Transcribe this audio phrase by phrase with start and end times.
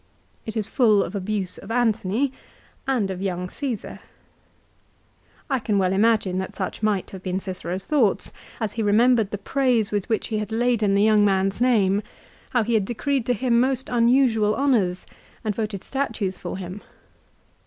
[0.47, 2.33] It is full of abuse of Antony,
[2.87, 3.99] and of young Csesar.
[5.47, 9.37] I can well imagine that such might have been Cicero's thoughts as he remembered the
[9.37, 12.01] praise with which he had laden the young man's name,
[12.49, 13.61] how he had decreed to CICERO'S DEATH.
[13.61, 15.05] 291 him most unusual honours
[15.43, 16.81] and voted statues for him.